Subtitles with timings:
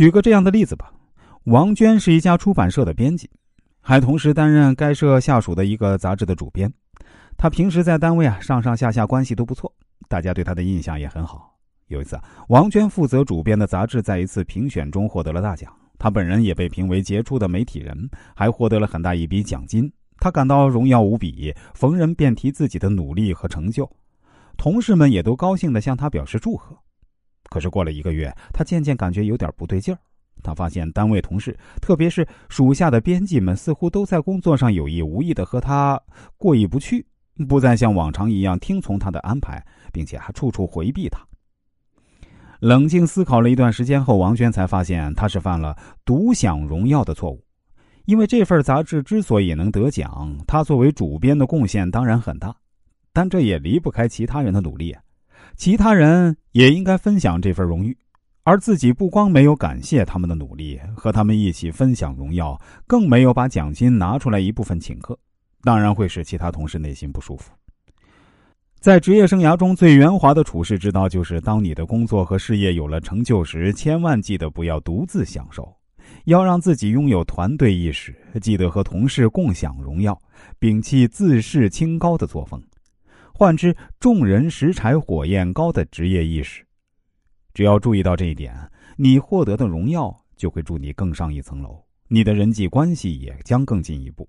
[0.00, 0.90] 举个这样的例子吧，
[1.44, 3.28] 王娟是一家出版社的编辑，
[3.82, 6.72] 还同时担任该社下属的一个杂志的主编。
[7.36, 9.70] 她平时在单位啊，上上下下关系都不错，
[10.08, 11.54] 大家对她的印象也很好。
[11.88, 12.18] 有一次，
[12.48, 19.92] 王娟负责主编的杂志在一次评选中获得了大奖，她本人也被评为杰出的媒体人，还获得了很大一笔奖金。
[20.18, 23.86] 她感到荣耀无比，逢人便提自己的努力和成就，
[24.56, 26.74] 同事们也都高兴地向她表示祝贺。
[27.50, 29.98] 可是过了一个月，他渐渐感觉有点不对劲儿。
[30.42, 36.00] 他发现单位同事，特别是属下的编辑们，似乎都在工作上有意无意的和他
[36.38, 37.04] 过意不去，
[37.46, 41.20] 不再像往常一样听从他的安排，并且还处处回避他。
[42.60, 47.44] 冷静思考了一段时间后，王娟才发现他是犯了独享荣耀的错误。
[48.06, 52.54] 因为这份杂志之所以能得奖，他作为主编的贡献当然很大，
[53.12, 54.96] 但这也离不开其他人的努力。
[55.56, 57.96] 其他人也应该分享这份荣誉，
[58.44, 65.18] 而自己不光没有感谢他们的努力，和他们一起分享荣耀，更没有把奖金拿出来一部分请客，
[65.62, 67.52] 当然会使其他同事内心不舒服。
[68.80, 75.70] 在职业生涯中最圆滑的处事之道，就是当你的工作和事业有了成就时，千万记得不要独自享受，
[76.24, 80.18] 要让自己拥有团队意识，记得和同事共享荣耀，
[80.58, 82.58] 摒弃自视清高的作风。
[83.40, 86.62] 换之众人拾柴火焰高的职业意识，
[87.54, 88.54] 只要注意到这一点，
[88.98, 94.28] 你获得的荣耀就会助你更上一层楼，你的人际关系也将更进一步。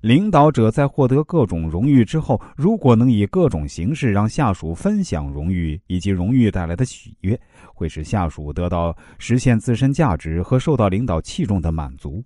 [0.00, 7.40] 领导者在获得各种荣誉之后，如果能以各种形式让下属分享荣誉以及荣誉带来的喜悦，
[7.72, 12.20] 会使下属得到实现自身价值和受到领导器重的满足。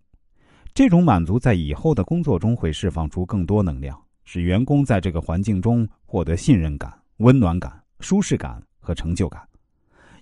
[0.73, 4.01] 这种满足在以后的工作中会释放出更多能量。
[4.25, 9.43] 使员工在这个环境中获得信任感、温暖感、舒适感和成就感，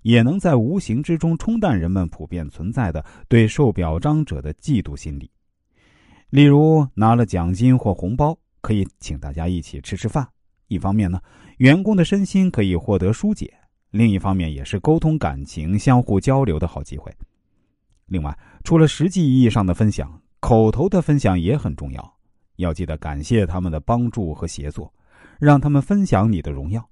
[0.02, 5.30] 也能在无形之中冲淡人们普遍存在的对受表彰者的嫉妒心理。
[6.30, 10.26] 例如，拿了奖金或红包，可以请大家一起吃吃饭。
[10.68, 11.20] 一方面呢，
[11.58, 13.46] 员工的身心可以获得疏解；
[13.90, 17.12] 另一方面，也是沟通感情、相互交流的好机会。
[18.06, 22.14] 另外，除了实际意义上的分享，口头的分享也很重要。
[22.56, 24.92] 要记得感谢他们的帮助和协作，
[25.38, 26.88] 让他们分享你的荣耀，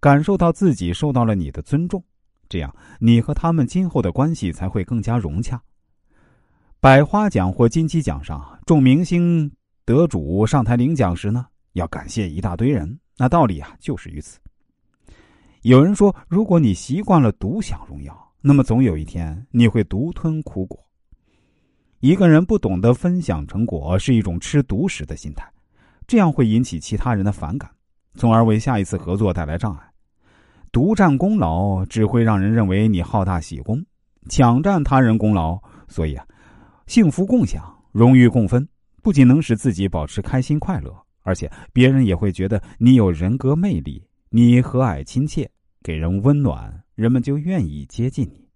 [0.00, 2.02] 感受到自己受到了你的尊重，
[2.48, 5.60] 这样你和他们今后的关系才会更加融洽。
[6.80, 9.50] 百花奖或金鸡奖上，众明星
[9.84, 14.40] 得主上台领奖时呢，要感谢一大堆人，那道理啊就是于此。
[15.62, 20.84] 有人说，如果你习惯了独享荣耀，那么总有一天你会独吞苦果。
[22.02, 25.48] 一个人不懂得分享成果，是一种吃独食的心态，
[26.04, 27.70] 这样会引起其他人的反感，
[28.16, 29.84] 从而为下一次合作带来障碍。
[30.72, 33.80] 独占功劳只会让人认为你好大喜功，
[34.28, 35.56] 抢占他人功劳。
[35.86, 36.26] 所以啊，
[36.88, 38.66] 幸福共享、荣誉共分，
[39.00, 45.48] 不仅能使自己保持开心快乐，而且别人也会觉得你有人格魅力，你和蔼亲切，
[45.84, 48.48] 给人温暖，人们就愿意接近你。